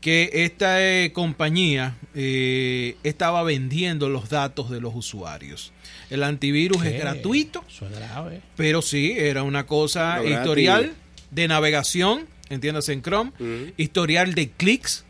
[0.00, 5.72] que esta eh, compañía eh, estaba vendiendo los datos de los usuarios.
[6.12, 8.40] El antivirus es gratuito, Eso es grave.
[8.56, 10.38] pero sí, era una cosa Lo gratis.
[10.38, 10.92] historial
[11.30, 13.32] de navegación, entiéndase en Chrome,
[13.76, 15.04] historial de clics,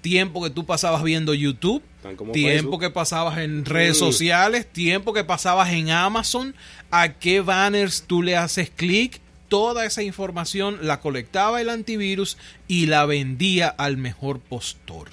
[0.00, 2.80] tiempo que tú pasabas viendo YouTube, tiempo Facebook.
[2.80, 6.54] que pasabas en redes sociales, tiempo que pasabas en Amazon,
[6.90, 12.86] a qué banners tú le haces clic, toda esa información la colectaba el antivirus y
[12.86, 15.08] la vendía al mejor postor.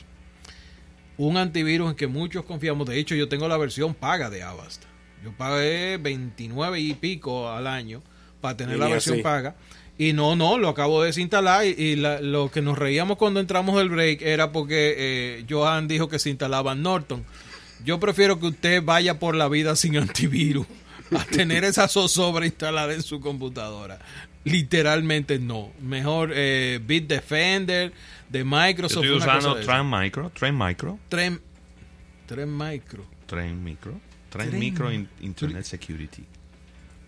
[1.17, 4.83] Un antivirus en que muchos confiamos, de hecho yo tengo la versión paga de Avast.
[5.23, 8.01] Yo pagué 29 y pico al año
[8.41, 9.23] para tener Y la versión así.
[9.23, 9.55] paga.
[9.97, 13.39] Y no, no, lo acabo de desinstalar y, y la- lo que nos reíamos cuando
[13.41, 17.25] entramos del break era porque eh, Johan dijo que se instalaba Norton.
[17.83, 20.65] Yo prefiero que usted vaya por la vida sin antivirus
[21.17, 23.99] a tener esa zozobra instalada en su computadora.
[24.45, 25.69] Literalmente no.
[25.81, 27.91] Mejor eh, Bitdefender
[28.29, 29.03] de Yo Microsoft.
[29.03, 30.99] estoy una cosa usando de Tren Micro, Tren Micro, esa.
[31.09, 31.41] Tren,
[32.25, 33.05] Tren Micro.
[33.25, 36.23] Tren Micro, Tren Tren- Micro in- Internet Security.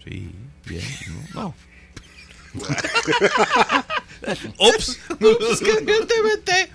[0.04, 0.32] Sí,
[0.66, 0.84] bien,
[1.34, 1.42] no.
[1.42, 1.56] no.
[4.60, 5.00] Ups.
[5.52, 6.72] Es que yo te metí.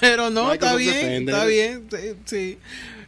[0.00, 1.98] Pero no, está bien, está bien, sí.
[2.24, 2.58] sí.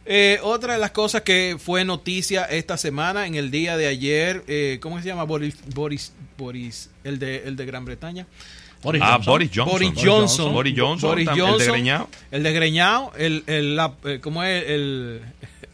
[0.09, 4.43] Eh, otra de las cosas que fue noticia esta semana, en el día de ayer,
[4.47, 5.23] eh, ¿cómo se llama?
[5.25, 8.25] Boris, Boris, Boris, el de, el de Gran Bretaña.
[8.81, 9.33] Boris Ah, Johnson.
[9.33, 9.71] Boris Johnson.
[9.73, 10.53] Boris Johnson.
[10.53, 12.09] Boris Johnson, Boris tam- el de Johnson, Greñao.
[12.31, 14.63] El desgreñado, el, el, la- eh, ¿cómo es?
[14.67, 15.21] El,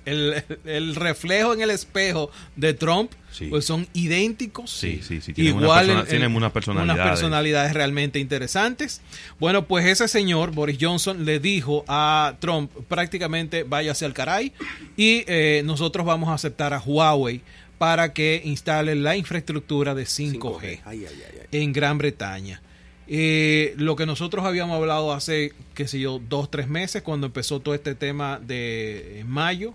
[0.06, 3.48] el, el reflejo en el espejo de Trump, Sí.
[3.48, 4.70] pues son idénticos.
[4.70, 6.96] Sí, sí, sí, tienen una Igual persona- en- tienen en- unas personalidades.
[7.02, 9.02] unas personalidades realmente interesantes.
[9.40, 14.54] Bueno, pues ese señor, Boris Johnson, le dijo a Trump prácticamente váyase al caray
[14.98, 17.42] y eh, nosotros vamos a aceptar a Huawei
[17.80, 20.82] para que instale la infraestructura de 5G 5G.
[20.86, 21.62] Ay, ay, ay, ay.
[21.64, 22.62] en Gran Bretaña.
[23.08, 27.60] Eh, lo que nosotros habíamos hablado hace, qué sé yo, dos, tres meses, cuando empezó
[27.60, 29.74] todo este tema de en mayo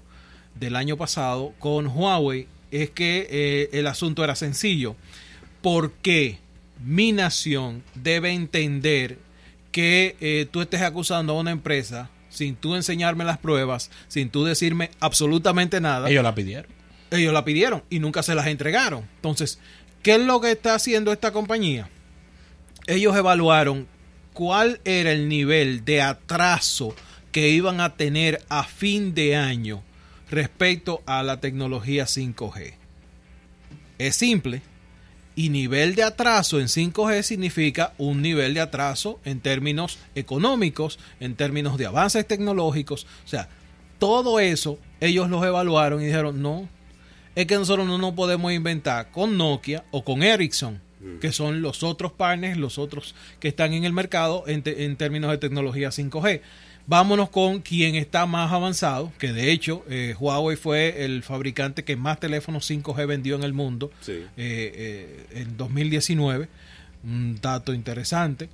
[0.58, 4.96] del año pasado con Huawei, es que eh, el asunto era sencillo.
[5.62, 6.38] ¿Por qué
[6.84, 9.18] mi nación debe entender
[9.72, 14.44] que eh, tú estés acusando a una empresa sin tú enseñarme las pruebas, sin tú
[14.44, 16.08] decirme absolutamente nada?
[16.08, 16.70] Ellos la pidieron.
[17.10, 19.04] ellos la pidieron y nunca se las entregaron.
[19.16, 19.58] Entonces,
[20.02, 21.88] ¿qué es lo que está haciendo esta compañía?
[22.86, 23.86] Ellos evaluaron
[24.32, 26.94] cuál era el nivel de atraso
[27.32, 29.82] que iban a tener a fin de año
[30.30, 32.74] respecto a la tecnología 5G.
[33.98, 34.62] Es simple.
[35.34, 41.36] Y nivel de atraso en 5G significa un nivel de atraso en términos económicos, en
[41.36, 43.06] términos de avances tecnológicos.
[43.24, 43.48] O sea,
[44.00, 46.68] todo eso ellos los evaluaron y dijeron, no,
[47.36, 50.80] es que nosotros no nos podemos inventar con Nokia o con Ericsson,
[51.20, 55.30] que son los otros partners, los otros que están en el mercado en, en términos
[55.30, 56.40] de tecnología 5G.
[56.88, 61.96] Vámonos con quien está más avanzado, que de hecho eh, Huawei fue el fabricante que
[61.96, 64.12] más teléfonos 5G vendió en el mundo Sí.
[64.12, 66.48] eh, eh, en 2019.
[67.04, 68.48] Un dato interesante.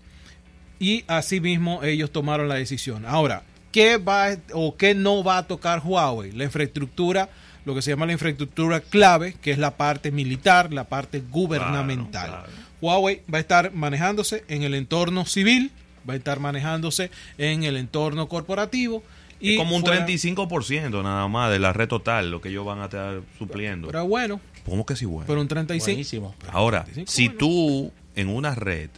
[0.80, 3.06] Y asimismo ellos tomaron la decisión.
[3.06, 6.32] Ahora, ¿qué va o qué no va a tocar Huawei?
[6.32, 7.28] La infraestructura,
[7.64, 12.26] lo que se llama la infraestructura clave, que es la parte militar, la parte gubernamental.
[12.30, 12.64] Claro, claro.
[12.80, 15.70] Huawei va a estar manejándose en el entorno civil,
[16.08, 19.02] va a estar manejándose en el entorno corporativo
[19.40, 22.80] es como un fuera- 35% nada más de la red total lo que ellos van
[22.80, 23.88] a estar supliendo.
[23.88, 25.26] Pero bueno, ¿Cómo que sí, bueno?
[25.26, 25.84] pero un 35.
[25.92, 26.34] Buenísimo.
[26.50, 27.38] Ahora, 35, si bueno.
[27.38, 28.88] tú en una red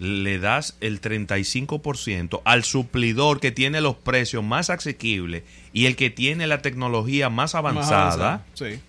[0.00, 5.42] le das el 35% al suplidor que tiene los precios más asequibles
[5.72, 8.04] y el que tiene la tecnología más Más avanzada,
[8.34, 8.80] avanzado, Sí.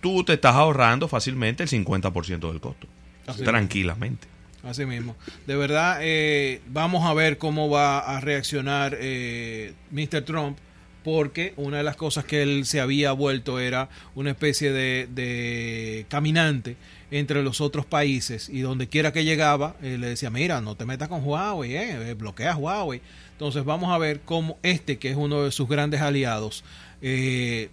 [0.00, 2.86] tú te estás ahorrando fácilmente el 50% del costo.
[3.26, 4.26] Así tranquilamente.
[4.62, 5.16] Así mismo.
[5.46, 10.22] De verdad, eh, vamos a ver cómo va a reaccionar eh, Mr.
[10.24, 10.58] Trump,
[11.02, 16.06] porque una de las cosas que él se había vuelto era una especie de, de
[16.08, 16.76] caminante
[17.10, 20.84] entre los otros países y donde quiera que llegaba, eh, le decía, mira, no te
[20.86, 23.00] metas con Huawei, eh, eh, bloquea Huawei.
[23.32, 26.62] Entonces vamos a ver cómo este, que es uno de sus grandes aliados,
[27.02, 27.68] eh,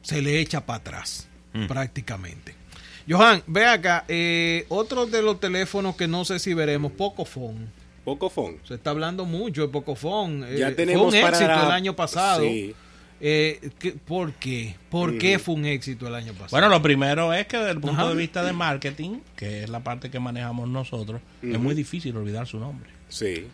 [0.00, 1.66] se le echa para atrás, Mm.
[1.66, 2.54] prácticamente.
[3.08, 7.66] Johan, ve acá, eh, otro de los teléfonos que no sé si veremos, Pocophone.
[8.04, 8.58] Pocophone.
[8.66, 10.46] Se está hablando mucho de Pocophone.
[10.54, 12.42] Eh, Ya tenemos fue un para éxito la- el año pasado.
[12.42, 12.74] Sí.
[13.20, 14.74] Eh, ¿qué- ¿Por qué?
[14.90, 16.48] ¿Por qué fue un éxito el año pasado?
[16.50, 18.08] Bueno, lo primero es que desde el punto Ajá.
[18.10, 22.46] de vista de marketing, que es la parte que manejamos nosotros, es muy difícil olvidar
[22.46, 22.90] su nombre.
[23.08, 23.46] Sí.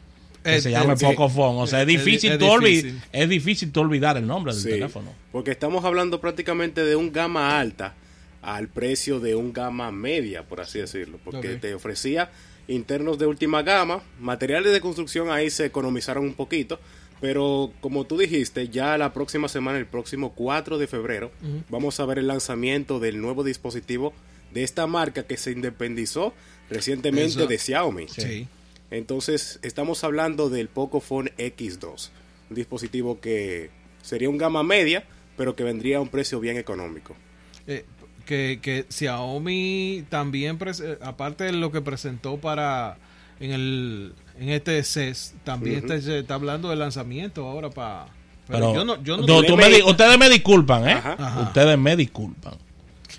[0.43, 1.61] Que Eh, se llama eh, Pocophone.
[1.61, 3.01] O sea, es eh, es- difícil, es tú difícil.
[3.13, 5.13] es difícil tú olvidar el nombre del Sí, teléfono.
[5.31, 7.95] porque estamos hablando prácticamente de un gama alta
[8.43, 12.31] al precio de un gama media, por así decirlo, porque te ofrecía
[12.69, 16.79] internos de última gama, materiales de construcción ahí se economizaron un poquito,
[17.21, 21.31] pero como tú dijiste, ya la próxima semana, el próximo 4 de febrero,
[21.69, 24.15] vamos a ver el lanzamiento del nuevo dispositivo
[24.53, 26.33] de esta marca que se independizó
[26.71, 27.47] recientemente Eso.
[27.47, 28.09] de Xiaomi.
[28.09, 28.49] Sí.
[28.91, 32.11] Entonces, estamos hablando del Pocophone X2,
[32.49, 33.71] un dispositivo que
[34.03, 35.05] sería un gama media,
[35.37, 37.15] pero que vendría a un precio bien económico.
[37.67, 37.85] Eh,
[38.31, 42.97] que, que Xiaomi también, eh, aparte de lo que presentó para
[43.41, 48.07] en el en este CES, también está, se está hablando del lanzamiento ahora para...
[48.47, 49.03] Pero, yo no...
[49.03, 50.93] Yo no tú me di- ustedes me disculpan, ¿eh?
[50.93, 51.17] Ajá.
[51.19, 51.41] Ajá.
[51.43, 52.55] Ustedes me disculpan.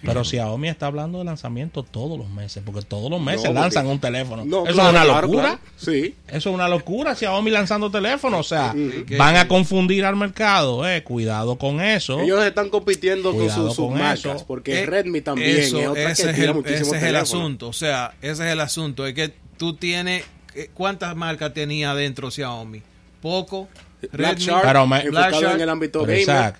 [0.04, 3.84] Pero Xiaomi está hablando de lanzamiento todos los meses, porque todos los meses No, lanzan
[3.84, 4.46] porque- un teléfono.
[4.46, 5.42] No, Eso claro, es una locura.
[5.44, 5.60] claro.
[5.78, 6.16] Sí.
[6.28, 8.40] Eso es una locura, Xiaomi lanzando teléfonos.
[8.40, 8.74] O sea,
[9.18, 10.88] van a confundir al mercado.
[10.90, 11.04] Eh.
[11.04, 12.20] Cuidado con eso.
[12.22, 14.46] Ellos están compitiendo con Cuidado sus, sus con marcas, eso.
[14.48, 17.68] porque Eh, Redmi también eso, es otra ese que es el, ese es el asunto.
[17.68, 19.06] O sea, ese es el asunto.
[19.06, 20.24] Es que tú tienes...
[20.56, 22.82] eh, ¿Cuántas marcas tenía dentro Xiaomi?
[23.22, 23.68] Poco.
[24.12, 26.56] Black Redmi, Shark, Pero me- enfocado Black Shark, en el ámbito gamer,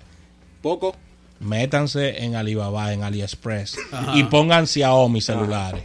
[0.62, 0.94] poco.
[1.42, 4.12] Métanse en Alibaba, en AliExpress Ajá.
[4.16, 5.82] y pongan Xiaomi celulares.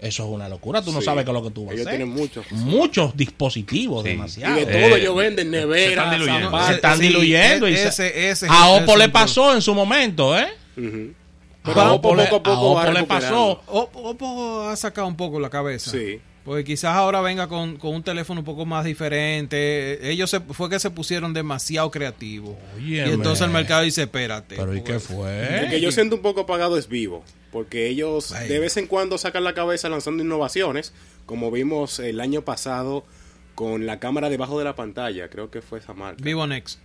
[0.00, 0.82] Eso es una locura.
[0.82, 1.98] Tú no sabes qué es lo que tú vas a Ellos hacer.
[1.98, 2.44] tienen muchos.
[2.52, 4.08] Muchos dispositivos, Sí.
[4.10, 4.56] Y demasiado.
[4.56, 6.46] de Eh, todo ellos venden neveras, se están diluyendo.
[6.46, 6.66] zapatos.
[6.68, 7.68] se están Sí, diluyendo.
[7.68, 10.46] y e- se- ese- ese es a Oppo le pasó en su momento, ¿eh?
[10.46, 13.62] A Pero Oppo Oppo le- poco a poco a Oppo le pasó.
[13.66, 15.90] Oppo, Oppo ha sacado un poco la cabeza.
[15.90, 16.20] Sí.
[16.44, 20.10] Porque quizás ahora venga con, con un teléfono un poco más diferente.
[20.10, 22.54] Ellos se, fue que se pusieron demasiado creativos.
[22.78, 23.12] Y Óyeme.
[23.14, 24.56] entonces el mercado dice, espérate.
[24.56, 25.64] Pero ¿y qué fue?
[25.64, 28.48] El que yo siento un poco apagado es Vivo, porque ellos Ay.
[28.48, 30.92] de vez en cuando sacan la cabeza lanzando innovaciones,
[31.24, 33.06] como vimos el año pasado
[33.54, 36.22] con la cámara debajo de la pantalla, creo que fue esa marca.
[36.22, 36.78] Vivo Next.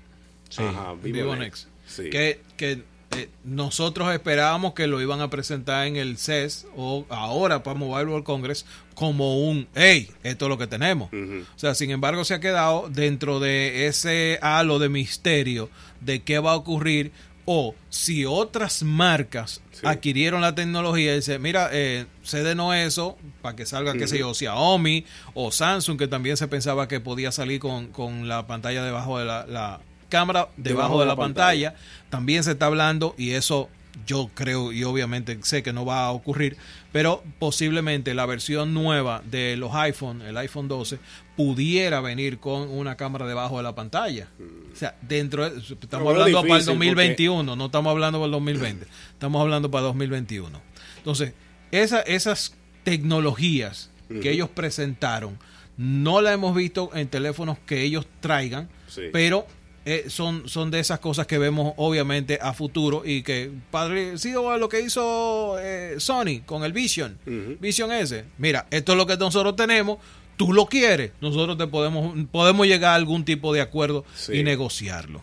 [0.49, 0.63] Sí.
[0.63, 1.65] Ajá, Vivo, Vivo Next.
[1.67, 1.85] Next.
[1.85, 2.09] Sí.
[2.09, 7.63] Que, que eh, nosotros esperábamos que lo iban a presentar en el CES o ahora
[7.63, 11.09] para Mobile World Congress como un, hey, esto es lo que tenemos.
[11.13, 15.69] O sea, sin embargo, se ha quedado dentro de ese halo de misterio
[16.01, 17.11] de qué va a ocurrir
[17.45, 19.87] o si otras marcas Sí.
[19.87, 24.33] adquirieron la tecnología y dice, mira, eh, cédenos eso para que salga, qué sé yo,
[24.33, 29.17] Xiaomi o Samsung, que también se pensaba que podía salir con, con la pantalla debajo
[29.19, 31.75] de la, la cámara debajo, de la, pantalla.
[32.09, 33.69] También se está hablando y eso
[34.05, 36.57] yo creo y obviamente sé que no va a ocurrir,
[36.91, 40.99] pero posiblemente la versión nueva de los iPhone, el iPhone 12,
[41.35, 44.27] pudiera venir con una cámara debajo de la pantalla.
[44.73, 48.31] O sea, dentro de, estamos hablando para el difícil, 2021, no estamos hablando para el
[48.31, 50.61] 2020, estamos hablando para 2021.
[50.97, 51.33] Entonces,
[51.71, 53.89] esa, esas tecnologías
[54.21, 55.37] que ellos presentaron,
[55.77, 59.03] no la hemos visto en teléfonos que ellos traigan, Sí.
[59.13, 59.45] pero
[59.85, 64.57] eh, son, son de esas cosas que vemos obviamente a futuro y que parecido a
[64.57, 67.17] lo que hizo eh, Sony con el Vision.
[67.59, 68.25] Vision S.
[68.37, 69.97] Mira, esto es lo que nosotros tenemos,
[70.37, 74.33] tú lo quieres, nosotros te podemos, podemos llegar a algún tipo de acuerdo Sí.
[74.33, 75.21] y negociarlo.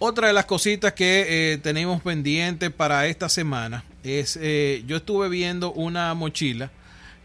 [0.00, 5.28] Otra de las cositas que eh, tenemos pendiente para esta semana es, eh, yo estuve
[5.28, 6.70] viendo una mochila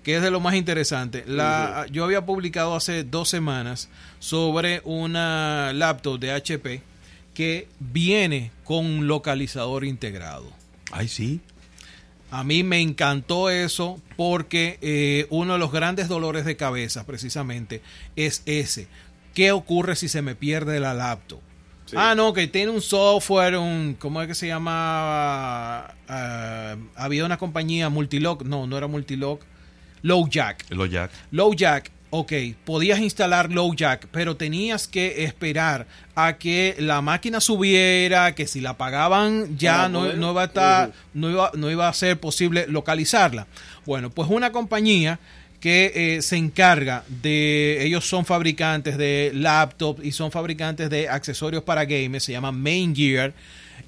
[0.09, 1.23] que es de lo más interesante.
[1.27, 6.81] La, Yo había publicado hace dos semanas sobre una laptop de HP
[7.35, 10.51] que viene con un localizador integrado.
[10.91, 11.41] Ay, sí.
[12.31, 17.83] A mí me encantó eso porque eh, uno de los grandes dolores de cabeza precisamente
[18.15, 18.87] es ese.
[19.35, 21.39] ¿qué ocurre si se me pierde la laptop?
[21.85, 21.95] Sí.
[21.99, 25.85] Ah, no, que tiene un software, un, ¿cómo es que se llama?
[26.07, 29.43] Ah, había una compañía, Multilock, no, no era Multilock,
[30.01, 30.65] LowJack.
[30.69, 31.11] Los jack.
[31.31, 32.33] LowJack, ok,
[32.65, 38.71] podías instalar LowJack, pero tenías que esperar a que la máquina subiera, que si la
[38.71, 42.65] apagaban ya Para no, no iba a estar, no iba, no iba a ser posible
[42.67, 43.47] localizarla.
[43.85, 45.19] Bueno, pues una compañía
[45.59, 51.63] que eh, se encarga de, ellos son fabricantes de laptops y son fabricantes de accesorios
[51.63, 53.33] para gamers, se llama Main Gear,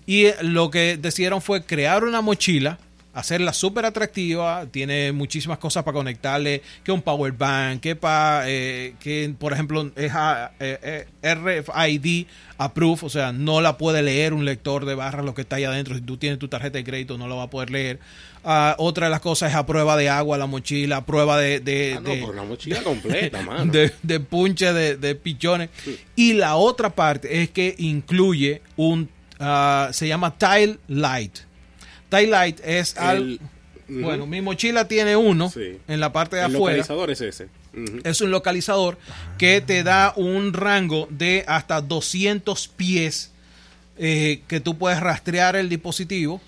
[0.05, 2.77] y eh, lo que decidieron fue crear una mochila,
[3.13, 9.33] hacerla súper atractiva, tiene muchísimas cosas para conectarle, que un power bank, que para, que
[9.37, 12.25] por ejemplo es a- eh, eh, RFID
[12.57, 15.63] approved, o sea, no la puede leer un lector de barras lo que está ahí
[15.63, 17.99] adentro, si tú tienes tu tarjeta de crédito no la va a poder leer.
[18.43, 21.59] Ah, otra de las cosas es a prueba de agua la mochila, a prueba de...
[21.59, 23.71] de- Ah, no, de- por una mochila completa, mano.
[23.71, 25.69] de, de punche de, de pichones.
[26.15, 31.39] Y la otra parte es que incluye un, ah, se llama Tile Light.
[32.11, 33.23] Tile Light es algo...
[33.25, 33.39] El-
[33.89, 33.99] Ujú.
[34.03, 35.77] Bueno, mi mochila tiene uno Sí.
[35.89, 36.77] en la parte de el afuera.
[36.77, 37.47] localizador es ese.
[38.05, 38.97] Es un localizador
[39.37, 43.31] que te da un rango de hasta 200 pies
[43.97, 46.39] eh, que tú puedes rastrear el dispositivo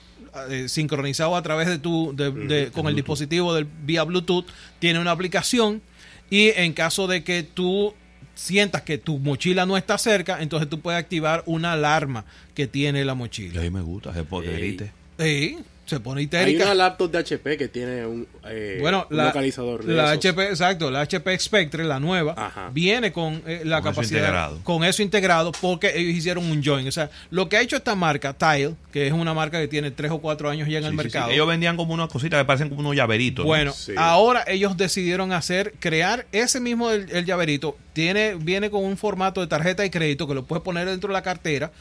[0.49, 4.45] eh, sincronizado a través de tu de- de- con el dispositivo del vía Bluetooth
[4.79, 5.81] tiene una aplicación
[6.29, 7.93] y en caso de que tú
[8.35, 12.23] sientas que tu mochila no está cerca entonces tú puedes activar una alarma
[12.55, 14.91] que tiene la Y mochila ahí me gusta, se poderite.
[15.19, 19.17] Sí, se pone Hay histérica una laptop de HP que tiene un, eh, Bueno, un
[19.17, 20.25] la, localizador de la esos.
[20.25, 22.69] HP, exacto, la HP Spectre, la nueva, Ajá.
[22.73, 24.59] viene con eh, la Con eso capacidad, integrado.
[24.63, 26.87] con eso integrado, porque ellos hicieron un join.
[26.87, 29.91] O sea, lo que ha hecho esta marca, Tile, que es una marca que tiene
[29.91, 31.03] tres o cuatro años ya en Sí, el sí, sí.
[31.03, 31.31] mercado.
[31.31, 33.43] Ellos vendían como unas cositas que parecen como unos llaveritos.
[33.43, 33.47] ¿no?
[33.47, 33.91] Bueno, Sí.
[33.97, 37.77] ahora ellos decidieron hacer, crear ese mismo el, el llaverito.
[37.91, 41.13] Tiene, viene con un formato de tarjeta de crédito que lo puedes poner dentro de
[41.13, 41.71] la cartera.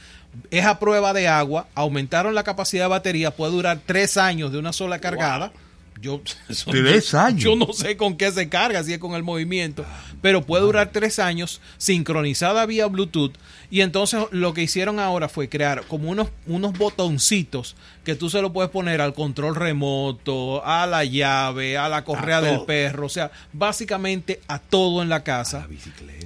[0.51, 1.67] Es a prueba de agua.
[1.75, 3.31] Aumentaron la capacidad de batería.
[3.31, 5.53] Puede durar tres años de una sola cargada.
[6.01, 6.21] Yo,
[6.71, 7.43] Tres años.
[7.45, 9.85] yo no sé con qué se carga, si es con el movimiento,
[10.21, 13.33] pero puede durar tres años sincronizada vía Bluetooth.
[13.71, 18.43] Y entonces lo que hicieron ahora fue crear como unos, unos botoncitos que tú se
[18.43, 23.07] lo puedes poner al control remoto, a la llave, a la correa A del perro,
[23.07, 25.67] o sea, básicamente a todo en la casa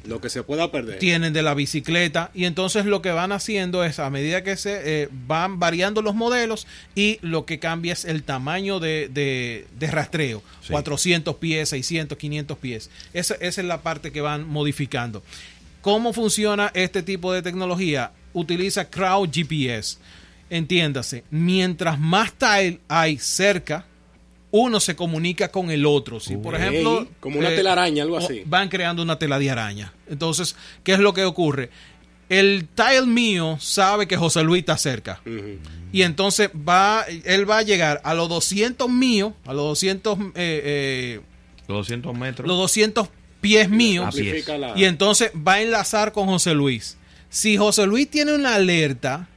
[0.06, 0.98] Lo que se pueda perder.
[0.98, 5.02] tienen de la bicicleta y entonces lo que van haciendo es a medida que se
[5.02, 9.90] eh, van variando los modelos y lo que cambia es el tamaño de, de- de
[9.90, 10.72] rastreo Sí.
[10.72, 15.22] 400 pies 600 500 pies esa, esa es la parte que van modificando
[15.80, 18.10] ¿cómo funciona este tipo de tecnología?
[18.32, 19.98] utiliza crowd GPS
[20.50, 23.84] entiéndase mientras más tile hay cerca
[24.52, 26.18] uno se comunica con el otro.
[26.18, 28.42] Si, por Ok, ejemplo, eh, como una telaraña, algo así.
[28.46, 29.92] Van creando una tela de araña.
[30.08, 31.68] Entonces, ¿qué es lo que ocurre?
[32.28, 35.20] El tile mío sabe que José Luis está cerca.
[35.92, 40.24] Y entonces va, él va a llegar a los 200 míos, a los 200, eh,
[40.34, 41.20] eh,
[41.68, 42.48] Los 200 metros.
[42.48, 43.08] los 200
[43.40, 44.14] pies míos.
[44.14, 44.48] Pies.
[44.74, 46.96] Y entonces va a enlazar con José Luis.
[47.28, 49.28] Si José Luis tiene una alerta,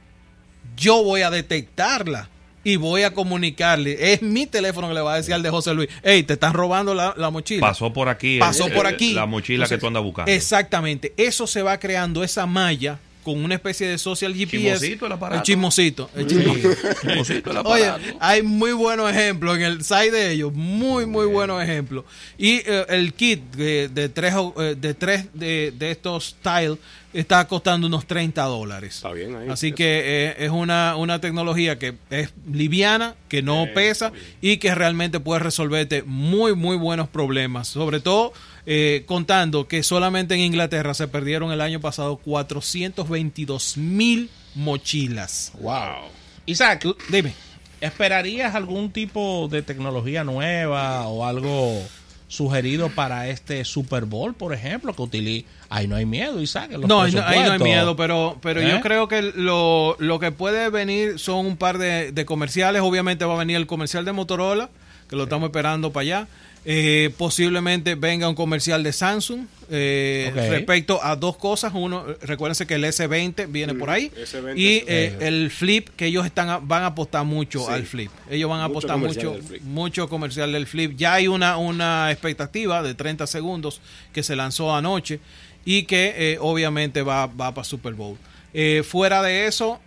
[0.76, 2.29] yo voy a detectarla
[2.64, 4.12] y voy a comunicarle.
[4.12, 6.52] Es mi teléfono que le va a decir al de José Luis, hey, te estás
[6.52, 7.60] robando la, la mochila.
[7.66, 8.38] Pasó por aquí.
[8.38, 9.12] Pasó el- por el- aquí.
[9.14, 10.30] La mochila Entonces, que tú andas buscando.
[10.30, 11.12] Exactamente.
[11.16, 14.78] Eso se va creando, esa malla, con una especie de social GPS.
[14.80, 15.36] Chismosito el aparato.
[15.38, 16.10] El chismosito.
[16.16, 16.68] el chismosito.
[17.02, 18.16] Chismosito el Oye, aparato.
[18.20, 22.04] hay muy buenos ejemplos en el site de ellos, muy, muy buenos ejemplos.
[22.38, 26.78] Y eh, el kit de, de tres, eh, de, tres de, de estos tiles
[27.12, 28.96] está costando unos 30 dólares.
[28.96, 29.48] Está bien ahí.
[29.48, 34.58] Así que eh, es una, una tecnología que es liviana, que no Eh, pesa y
[34.58, 37.68] que realmente puede resolverte muy, muy buenos problemas.
[37.68, 38.32] Sobre todo
[38.66, 45.52] eh, contando que solamente en Inglaterra se perdieron el año pasado 422 mil mochilas.
[45.60, 46.08] Wow.
[46.46, 47.32] Isaac, Dime.
[47.80, 51.82] ¿esperarías algún tipo de tecnología nueva o algo
[52.30, 55.46] sugerido para este Super Bowl, por ejemplo, que utilice...
[55.68, 56.70] Ahí no hay miedo, Isaac.
[56.72, 58.70] en los No, ahí no, ahí no hay miedo, pero, pero ¿Eh?
[58.70, 62.82] yo creo que lo, lo que puede venir son un par de, de comerciales.
[62.82, 64.70] Obviamente va a venir el comercial de Motorola,
[65.08, 66.28] que lo estamos esperando para allá.
[66.64, 71.72] Eh, posiblemente venga un comercial de Samsung eh, respecto a dos cosas.
[71.74, 74.10] Uno, recuérdense que el S20 viene por ahí.
[74.14, 77.72] S20 y es- eh, el Flip, que ellos están a- van a apostar mucho Sí.
[77.72, 78.10] al Flip.
[78.30, 79.62] Ellos van a Mucho apostar comercial mucho, Flip.
[79.62, 80.94] mucho comercial del Flip.
[80.96, 83.80] Ya hay una, una expectativa de 30 segundos
[84.12, 85.20] que se lanzó anoche
[85.64, 88.18] y que eh, obviamente va, va para Super Bowl.
[88.52, 89.80] Eh, fuera de eso,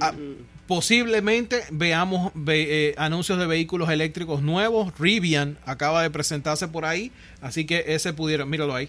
[0.00, 0.12] ah,
[0.66, 4.92] posiblemente veamos ve- eh, anuncios de vehículos eléctricos nuevos.
[4.98, 8.88] Rivian acaba de presentarse por ahí, así que ese pudiera, míralo ahí.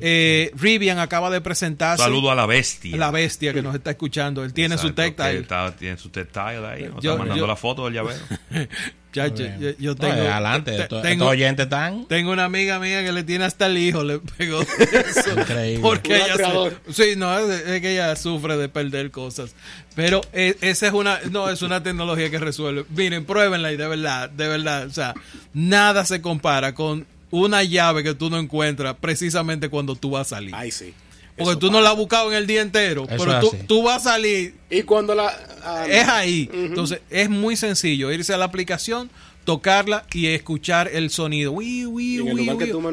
[0.00, 2.02] Eh, Rivian acaba de presentarse.
[2.04, 2.96] Saludo a la bestia.
[2.96, 4.44] La bestia que nos está escuchando.
[4.44, 5.40] Él tiene su Exacto, tactile.
[5.40, 6.82] está- tiene su tactile ahí.
[6.84, 8.20] Nos Yo- está mandando yo- la foto del llavero.
[9.12, 12.04] Ya, yo, yo- yo tengo, No, adelante, te- tengo, oyentes están.
[12.06, 15.40] tengo una amiga mía que le tiene hasta el hijo, le pegó eso.
[15.40, 15.80] Increíble.
[15.80, 19.54] Porque ella se- sí, no, es, es que ella sufre de perder cosas.
[19.94, 22.84] Pero eh, esa es una, no, es una tecnología que resuelve.
[22.90, 25.14] Miren, pruébenla y de verdad, de verdad, o sea,
[25.54, 30.36] nada se compara con una llave que tú no encuentras precisamente cuando tú vas a
[30.36, 30.54] salir.
[30.54, 30.94] Ay, sí.
[31.36, 33.82] Porque Eso tú no la has buscado en el día entero, Eso pero tú, tú
[33.82, 35.26] vas a salir Y cuando la...
[35.64, 36.48] ah, es ahí.
[36.52, 39.10] Entonces, es muy sencillo irse a la aplicación,
[39.44, 41.52] tocarla y escuchar el sonido.
[41.52, 42.46] Uy, uy, uy,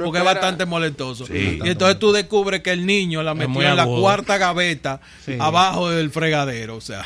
[0.03, 1.25] porque es bastante molestoso.
[1.25, 1.59] Sí.
[1.63, 5.37] y entonces tú descubres que el niño la metió en la cuarta gaveta Sí.
[5.39, 6.75] abajo del fregadero.
[6.75, 7.05] O sea,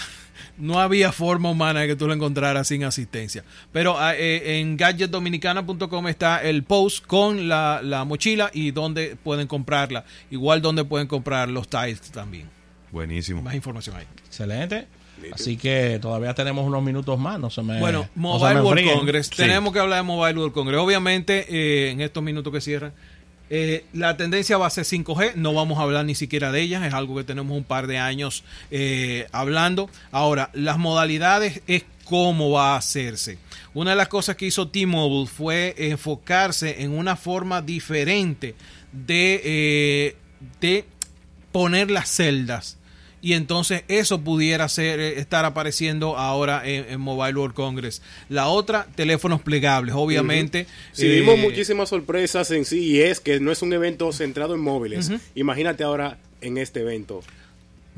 [0.58, 3.44] no había forma humana de que tú lo encontraras sin asistencia.
[3.72, 9.48] Pero ah, eh, en gadgetdominicana.com está el post con la, la mochila y donde pueden
[9.48, 10.06] comprarla.
[10.32, 12.50] Igual donde pueden comprar los tiles también.
[12.92, 13.42] Buenísimo.
[13.42, 14.06] Más información ahí.
[14.26, 14.88] Excelente.
[15.32, 17.40] Así que todavía tenemos unos minutos más.
[17.40, 17.80] No se me.
[17.80, 18.94] Bueno, no se Mobile me World.
[18.94, 19.28] Congress.
[19.28, 19.36] Sí.
[19.36, 20.80] Tenemos que hablar de Mobile World Congress.
[20.80, 22.94] Obviamente, eh, en estos minutos que cierran,
[23.50, 25.36] eh, la tendencia va a ser 5G.
[25.36, 26.84] No vamos a hablar ni siquiera de ellas.
[26.86, 29.90] Es algo que tenemos un par de años eh, hablando.
[30.12, 33.38] Ahora, las modalidades es cómo va a hacerse.
[33.74, 38.56] Una de las cosas que hizo T-Mobile fue enfocarse en una forma diferente
[38.92, 40.16] de, eh,
[40.62, 40.86] de
[41.52, 42.77] poner las celdas
[43.28, 48.02] y entonces eso pudiera ser eh, estar apareciendo ahora en, en Mobile World Congress.
[48.30, 50.66] La otra, teléfonos plegables, obviamente.
[50.94, 54.56] Sí, eh, vimos muchísimas sorpresas en sí y es que no es un evento centrado
[54.56, 55.12] en móviles.
[55.36, 57.22] Imagínate ahora en este evento.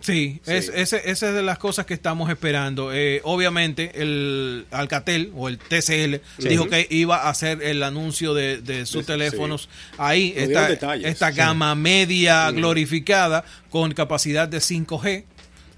[0.01, 0.51] Sí, Sí.
[0.51, 2.93] Es, ese, esa es de las cosas que estamos esperando.
[2.93, 8.61] Eh, obviamente, el Alcatel o el TCL dijo que iba a hacer el anuncio de,
[8.61, 9.07] de sus Sí.
[9.07, 10.33] teléfonos ahí.
[10.35, 11.37] Esta, esta Sí.
[11.37, 15.25] gama media glorificada con capacidad de 5G.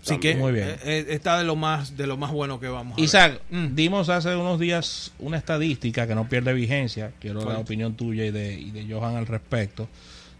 [0.03, 0.67] Así que Muy bien.
[0.69, 3.05] eh, eh, está de lo más de lo más bueno que vamos a ver.
[3.05, 3.75] Isaac, Mm.
[3.75, 7.11] dimos hace unos días una estadística que no pierde vigencia.
[7.19, 9.87] Quiero la opinión tuya y de, y de Johan al respecto.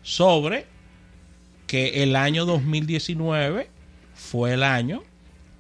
[0.02, 0.66] Sobre
[1.72, 3.70] que el año 2019
[4.14, 5.04] fue el año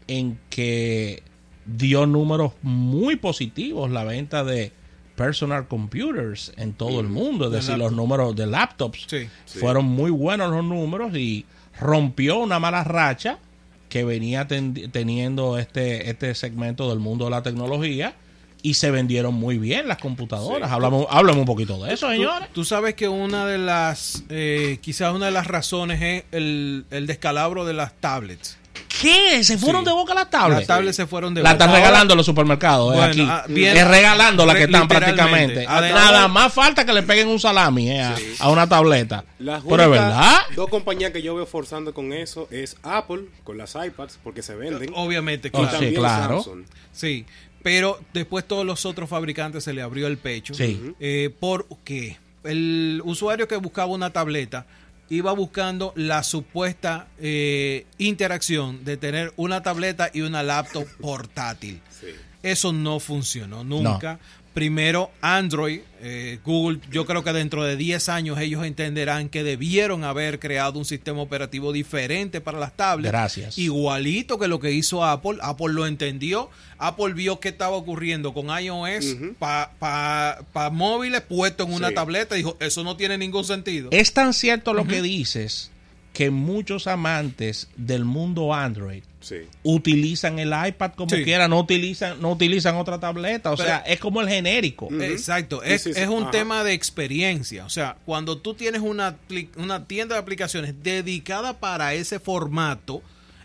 [0.08, 1.24] en que
[1.66, 4.74] dio números muy positivos la venta de
[5.16, 7.46] personal computers en todo el mundo.
[7.46, 9.30] Es De decir, los números de laptops Sí.
[9.46, 9.60] Sí.
[9.60, 11.46] fueron muy buenos los números y
[11.80, 13.40] rompió una mala racha
[13.88, 18.16] que venía ten- teniendo este, este segmento del mundo de la tecnología
[18.64, 20.70] y se vendieron muy bien las computadoras.
[20.70, 20.74] Sí.
[20.76, 22.50] Hablamos, háblame un poquito de eso, señores.
[22.54, 27.08] Tú, sabes que una de las, eh, quizás una de las razones es el, el
[27.08, 28.58] descalabro de las tablets.
[29.02, 29.44] ¿Qué?
[29.44, 29.88] ¿Se fueron Sí.
[29.90, 30.60] de boca las tablets?
[30.60, 31.54] Las tablets se fueron de La boca.
[31.54, 33.28] están Ahora- regalando en los supermercados, eh, Bueno, aquí.
[33.28, 35.66] ah, bien- es regalando las que están prácticamente.
[35.68, 39.24] Además- Nada más falta que le peguen un salami eh, a, a una tableta.
[39.40, 40.38] Las Pero es verdad.
[40.56, 44.56] dos compañías que yo veo forzando con eso es Apple con las iPads porque se
[44.56, 44.92] venden.
[44.96, 45.66] Obviamente, y claro.
[45.68, 46.44] sí, también claro.
[46.44, 46.64] Samsung.
[46.92, 47.26] Sí,
[47.64, 50.54] pero después todos los otros fabricantes se le abrió el pecho.
[50.54, 50.94] Sí.
[51.00, 54.66] Eh, porque el usuario que buscaba una tableta
[55.10, 61.82] iba buscando la supuesta eh, interacción de tener una tableta y una laptop portátil.
[61.90, 62.08] Sí.
[62.44, 64.20] Eso no funcionó nunca.
[64.54, 70.04] Primero, Android, eh, Google, yo creo que dentro de 10 años ellos entenderán que debieron
[70.04, 73.12] haber creado un sistema operativo diferente para las tablets.
[73.14, 73.58] Gracias.
[73.58, 75.38] Igualito que lo que hizo Apple.
[75.42, 76.50] Apple lo entendió.
[76.80, 81.96] Apple vio qué estaba ocurriendo con iOS para móviles puesto en una Sí.
[81.96, 83.90] tableta y dijo, eso no tiene ningún sentido.
[83.92, 85.71] Es tan cierto lo que dices
[86.14, 89.38] que muchos amantes del mundo Android Sí.
[89.64, 91.24] utilizan el iPad como Sí.
[91.24, 93.52] quiera, no utilizan, no utilizan otra tableta.
[93.52, 94.90] O Pero- sea, es como el genérico.
[95.02, 96.00] Exacto, es, sí, sí.
[96.02, 96.32] es un Ajá.
[96.32, 97.64] tema de experiencia.
[97.66, 99.16] O sea, cuando tú tienes una,
[99.58, 103.02] una tienda de aplicaciones dedicada para ese formato,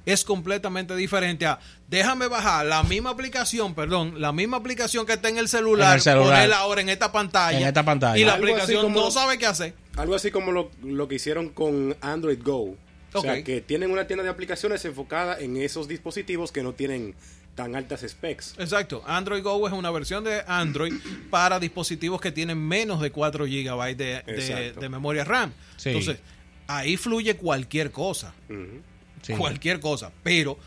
[0.07, 5.29] es completamente diferente a déjame bajar la misma aplicación, perdón, la misma aplicación que está
[5.29, 6.33] en el celular, En el celular.
[6.35, 7.59] ponerla ahora en esta pantalla.
[7.61, 8.17] En esta pantalla.
[8.17, 9.75] Y la Algo aplicación como- no sabe qué hacer.
[9.97, 12.77] Algo así como lo, lo que hicieron con Android Go.
[13.13, 17.15] O sea, que tienen una tienda de aplicaciones enfocada en esos dispositivos que no tienen
[17.55, 18.55] tan altas specs.
[18.59, 19.03] Exacto.
[19.07, 20.93] Android Go es una versión de Android
[21.31, 25.53] para dispositivos que tienen menos de 4 GB de, de- memoria RAM.
[25.79, 25.89] Sí.
[25.91, 26.19] Entonces,
[26.67, 28.35] ahí fluye cualquier cosa.
[29.23, 29.33] Sí.
[29.33, 30.13] cualquier cosa.
[30.23, 30.59] Pero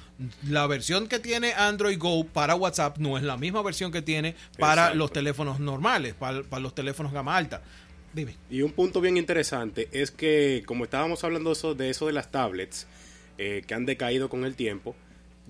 [0.48, 4.36] la versión que tiene Android Go para WhatsApp no es la misma versión que tiene
[4.58, 4.98] para Exacto.
[4.98, 7.62] los teléfonos normales, para, para los teléfonos gama alta.
[8.13, 8.36] Dime.
[8.50, 12.32] Y un punto bien interesante es que, como estábamos hablando eso, de eso de las
[12.32, 12.88] tablets,
[13.38, 14.95] eh, que han decaído con el tiempo,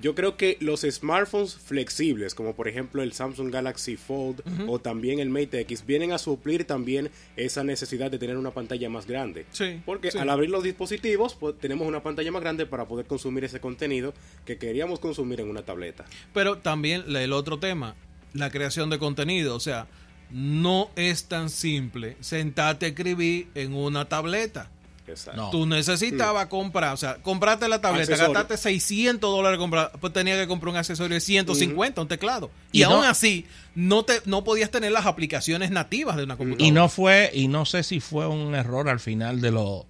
[0.02, 5.20] Yo creo que los smartphones flexibles, como por ejemplo el Samsung Galaxy Fold o también
[5.20, 9.46] el Mate X, vienen a suplir también esa necesidad de tener una pantalla más grande.
[9.52, 10.18] Sí, Porque sí.
[10.18, 14.14] al abrir los dispositivos, pues, tenemos una pantalla más grande para poder consumir ese contenido
[14.46, 16.06] que queríamos consumir en una tableta.
[16.34, 17.96] Pero también el otro tema,
[18.34, 19.54] la creación de contenido.
[19.54, 19.88] O sea,
[20.32, 24.70] no es tan simple sentarte a escribir en una tableta.
[25.08, 25.42] Exacto.
[25.42, 25.50] No.
[25.50, 28.32] Tú necesitabas comprar, o sea, comprarte la tableta, Accesorio.
[28.34, 32.52] gastaste 600 dólares, comprar, pues tenía que comprar un accesorio de 150, un teclado.
[32.72, 36.38] Y, Y aún no- así, no te no podías tener las aplicaciones nativas de una
[36.38, 36.68] computadora.
[36.68, 39.88] Y no fue, y no sé si fue un error al final de lo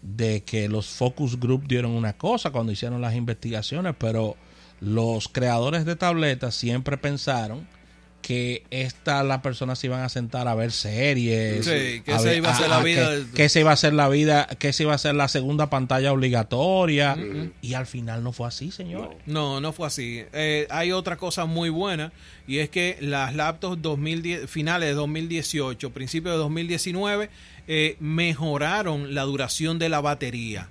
[0.00, 4.36] de que los focus group dieron una cosa cuando hicieron las investigaciones, pero
[4.80, 7.68] los creadores de tabletas siempre pensaron
[8.22, 12.50] que esta las personas se iban a sentar a ver series, Sí, que ver- iba
[12.50, 14.98] a ser la vida que, esa iba a ser la vida, que esa iba a
[14.98, 17.16] ser la segunda pantalla obligatoria
[17.60, 19.16] y al final no fue así, señor.
[19.26, 20.22] No, no fue así.
[20.32, 22.12] Eh, hay otra cosa muy buena
[22.46, 27.28] y es que las laptops 2010, finales de 2018, principios de 2019,
[27.68, 30.68] eh, mejoraron la duración de la batería.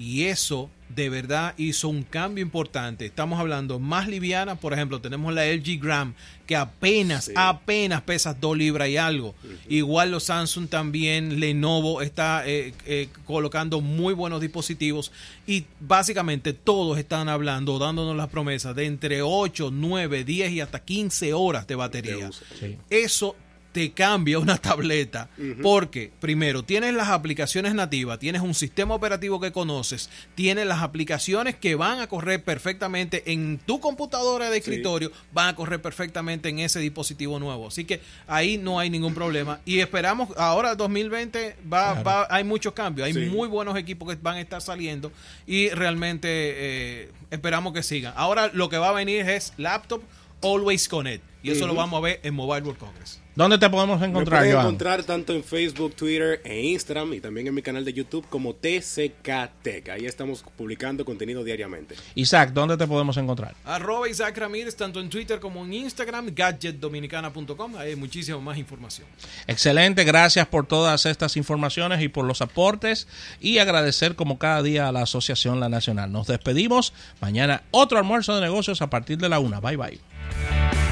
[0.00, 3.04] Y eso de verdad hizo un cambio importante.
[3.04, 6.14] Estamos hablando más liviana, por ejemplo, tenemos la LG Gram
[6.46, 7.32] que apenas, Sí.
[7.36, 9.34] apenas pesa 2 libras y algo.
[9.68, 15.12] Igual los Samsung también, Lenovo está eh, eh, colocando muy buenos dispositivos
[15.46, 20.80] y básicamente todos están hablando, dándonos las promesas de entre 8, 9, 10 y hasta
[20.82, 22.30] 15 horas de batería.
[22.58, 22.78] Sí.
[22.88, 23.36] Eso
[23.72, 25.28] te cambia una tableta
[25.62, 31.54] porque primero tienes las aplicaciones nativas, tienes un sistema operativo que conoces, tienes las aplicaciones
[31.54, 36.58] que van a correr perfectamente en tu computadora de escritorio, van a correr perfectamente en
[36.58, 37.68] ese dispositivo nuevo.
[37.68, 42.04] Así que ahí no hay ningún problema y esperamos ahora 2020 va, Claro.
[42.04, 43.20] va hay muchos cambios, hay Sí.
[43.26, 45.12] muy buenos equipos que van a estar saliendo
[45.46, 48.12] y realmente eh, esperamos que sigan.
[48.16, 50.02] Ahora lo que va a venir es laptop
[50.42, 53.18] Always Connect y eso lo vamos a ver en Mobile World Congress.
[53.34, 54.66] ¿Dónde te podemos Me encontrar, pueden Joan?
[54.66, 58.54] encontrar tanto en Facebook, Twitter e Instagram y también en mi canal de YouTube como
[58.54, 59.88] TCK Tech.
[59.88, 61.94] Ahí estamos publicando contenido diariamente.
[62.16, 63.54] Isaac, ¿dónde te podemos encontrar?
[63.64, 69.06] Arroba Isaac Ramírez, tanto en Twitter como en Instagram, gadgetdominicana.com, hay muchísima más información.
[69.46, 73.08] Excelente, gracias por todas estas informaciones y por los aportes
[73.40, 76.12] y agradecer como cada día a la Asociación La Nacional.
[76.12, 76.92] Nos despedimos.
[77.20, 79.60] Mañana otro almuerzo de negocios a partir de la una.
[79.60, 80.00] Bye
[80.38, 80.89] Bye.